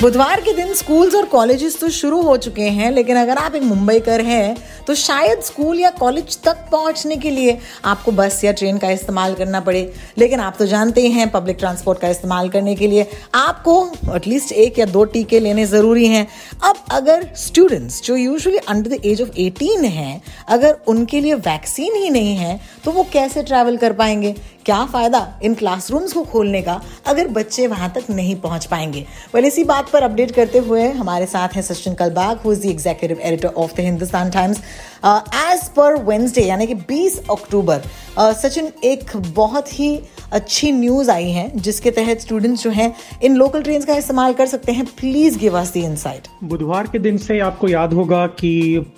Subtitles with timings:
[0.00, 3.62] बुधवार के दिन स्कूल्स और कॉलेजेस तो शुरू हो चुके हैं, लेकिन अगर आप एक
[3.62, 4.56] मुंबई कर हैं
[4.86, 9.34] तो शायद स्कूल या कॉलेज तक पहुँचने के लिए आपको बस या ट्रेन का इस्तेमाल
[9.34, 9.80] करना पड़े।
[10.18, 13.76] लेकिन आप तो जानते ही हैं पब्लिक ट्रांसपोर्ट का इस्तेमाल करने के लिए आपको
[14.16, 16.26] एटलीस्ट एक या दो टीके लेने ज़रूरी हैं।
[16.64, 21.96] अब अगर स्टूडेंट्स जो usually under the age of 18 हैं, अगर उनके लिए वैक्सीन
[21.96, 24.34] ही नहीं है तो वो कैसे ट्रैवल कर पाएँगे?
[24.66, 29.04] क्या फ़ायदा इन क्लासरूम्स को खोलने का अगर बच्चे वहाँ तक नहीं पहुँच पाएँगे?
[29.34, 32.66] वेल इसी बात पर अपडेट करते हुए हमारे साथ हैं Sachin Kalbag who is the
[32.66, 34.60] executive editor of the Hindustan Times
[35.04, 37.82] as per Wednesday यानी कि 20 अक्टूबर
[38.18, 39.88] uh, सचिन एक बहुत ही
[40.32, 42.92] अच्छी न्यूज़ आई है जिसके तहत स्टूडेंट्स जो हैं
[43.24, 46.98] इन लोकल ट्रेन का इस्तेमाल कर सकते हैं। Please give us the insight बुधवार के
[46.98, 48.52] दिन से आपको याद होगा कि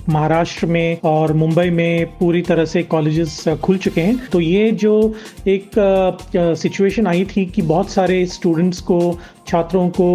[0.09, 4.95] महाराष्ट्र में और मुंबई में पूरी तरह से कॉलेजेस खुल चुके हैं। तो ये जो
[5.49, 10.09] एक सिचुएशन आई थी कि बहुत सारे स्टूडेंट्स को, छात्रों को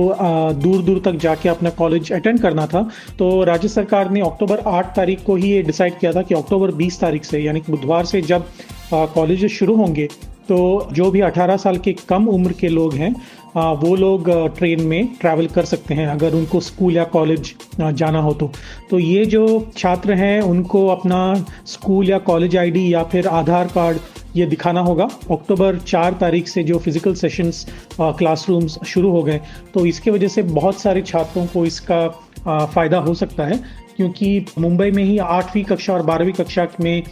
[0.56, 2.82] दूर दूर तक जाके अपना कॉलेज अटेंड करना था।
[3.20, 6.72] तो राज्य सरकार ने अक्टूबर 8 तारीख को ही ये डिसाइड किया था कि अक्टूबर
[6.76, 8.46] 20 तारीख से, यानी कि बुधवार से जब
[8.94, 10.08] कॉलेज शुरू होंगे
[10.50, 13.16] तो जो भी 18 साल के कम उम्र के लोग हैं
[13.56, 18.34] वो लोग ट्रेन में ट्रैवल कर सकते हैं, अगर उनको स्कूल या कॉलेज जाना हो
[18.34, 18.50] तो।
[18.90, 21.22] तो ये जो छात्र हैं, उनको अपना
[21.68, 23.98] स्कूल या कॉलेज आईडी या फिर आधार कार्ड
[24.36, 27.66] ये दिखाना होगा। अक्टूबर चार तारीख से जो फ़िज़िकल सेशंस
[28.00, 29.40] क्लासरूम्स शुरू हो गए
[29.74, 32.08] तो इसके वजह से बहुत सारे छात्रों को इसका
[32.48, 33.58] फ़ायदा हो सकता है,
[33.98, 37.04] क्योंकि मुंबई में ही आठवीं कक्षा और बारहवीं कक्षा में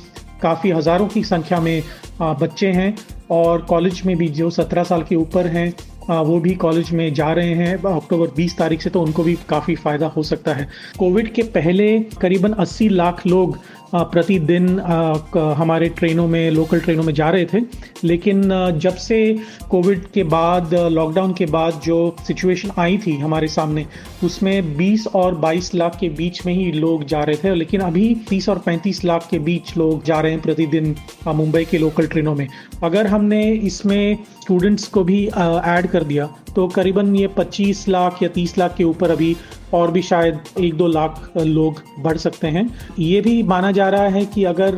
[0.41, 1.81] काफ़ी हज़ारों की संख्या में
[2.19, 2.95] बच्चे हैं
[3.31, 5.73] और कॉलेज में भी जो सत्रह साल के ऊपर हैं
[6.09, 9.75] वो भी कॉलेज में जा रहे हैं। अक्टूबर 20 तारीख से तो उनको भी काफ़ी
[9.75, 10.67] फ़ायदा हो सकता है।
[10.99, 11.87] कोविड के पहले
[12.21, 13.57] करीबन 80 लाख लोग
[13.95, 14.79] प्रतिदिन
[15.57, 17.59] हमारे ट्रेनों में, लोकल ट्रेनों में जा रहे थे।
[18.03, 18.41] लेकिन
[18.77, 19.37] जब से
[19.69, 23.85] कोविड के बाद, लॉकडाउन के बाद जो सिचुएशन आई थी हमारे सामने,
[24.23, 28.15] उसमें 20 और 22 लाख के बीच में ही लोग जा रहे थे। लेकिन अभी
[28.29, 30.95] 30 और 35 लाख के बीच लोग जा रहे हैं प्रतिदिन
[31.27, 32.47] मुंबई के लोकल ट्रेनों में।
[32.83, 38.29] अगर हमने इसमें स्टूडेंट्स को भी ऐड कर दिया तो करीबन ये 25 लाख या
[38.29, 39.35] 30 लाख के ऊपर अभी
[39.73, 42.67] और भी शायद एक दो लाख लोग बढ़ सकते हैं।
[42.99, 44.73] ये भी माना जा रहा है कि अगर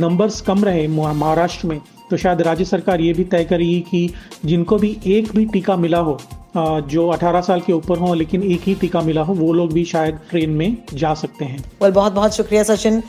[0.00, 1.80] नंबर्स कम रहे महाराष्ट्र में
[2.10, 4.12] तो शायद राज्य सरकार ये भी तय करेगी कि
[4.44, 6.18] जिनको भी एक भी टीका मिला हो
[6.56, 9.84] जो 18 साल के ऊपर हो लेकिन एक ही टीका मिला हो वो लोग भी
[9.84, 13.02] शायद ट्रेन में जा सकते हैं। Well, बहुत बहुत शुक्रिया Sachin.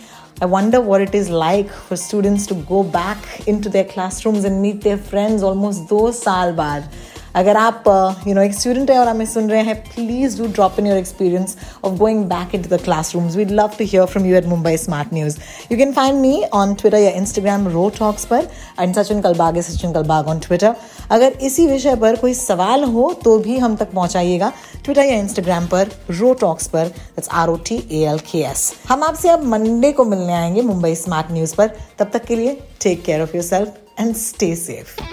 [0.43, 4.61] I wonder what it is like for students to go back into their classrooms and
[4.65, 6.89] meet their friends almost दो साल बाद।
[7.35, 7.83] अगर आप
[8.27, 10.97] यू नो एक स्टूडेंट है और हमें सुन रहे हैं please do drop in your
[10.97, 14.45] experience of going back into the class rooms we'd love to hear from you at
[14.45, 15.37] Mumbai smart news
[15.71, 18.47] you can find me on Twitter या Instagram ro talks पर
[18.79, 20.75] and Sachin Kalbag है Sachin Kalbag on Twitter
[21.11, 24.51] अगर इसी विषय पर कोई सवाल हो तो भी हम तक पहुंचाइएगा
[24.83, 26.91] ट्विटर या इंस्टाग्राम पर रो टॉक्स पर.
[27.31, 30.95] R O T A L K S हम आपसे अब मंडे को मिलने आएँगे मुंबई
[30.95, 31.71] स्मार्ट न्यूज़ पर.
[31.99, 35.10] तब तक के लिए take care of yourself and stay safe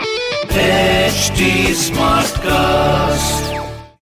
[0.58, 3.57] HD Smartcast.